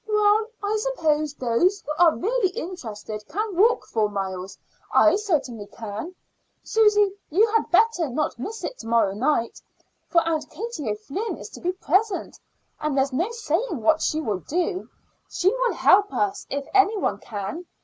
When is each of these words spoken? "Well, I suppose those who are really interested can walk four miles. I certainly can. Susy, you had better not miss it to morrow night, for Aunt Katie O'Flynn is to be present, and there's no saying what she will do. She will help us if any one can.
"Well, 0.07 0.47
I 0.63 0.77
suppose 0.77 1.35
those 1.35 1.81
who 1.85 2.03
are 2.03 2.15
really 2.17 2.47
interested 2.57 3.23
can 3.29 3.55
walk 3.55 3.85
four 3.85 4.09
miles. 4.09 4.57
I 4.91 5.15
certainly 5.15 5.67
can. 5.67 6.15
Susy, 6.63 7.11
you 7.29 7.45
had 7.53 7.69
better 7.69 8.09
not 8.09 8.39
miss 8.39 8.63
it 8.63 8.79
to 8.79 8.87
morrow 8.87 9.13
night, 9.13 9.61
for 10.07 10.27
Aunt 10.27 10.49
Katie 10.49 10.89
O'Flynn 10.89 11.37
is 11.37 11.49
to 11.49 11.61
be 11.61 11.73
present, 11.73 12.39
and 12.79 12.97
there's 12.97 13.13
no 13.13 13.29
saying 13.31 13.79
what 13.83 14.01
she 14.01 14.19
will 14.19 14.39
do. 14.39 14.89
She 15.29 15.49
will 15.49 15.73
help 15.73 16.11
us 16.11 16.47
if 16.49 16.65
any 16.73 16.97
one 16.97 17.19
can. 17.19 17.67